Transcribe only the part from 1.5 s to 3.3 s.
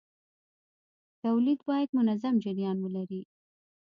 باید منظم جریان ولري.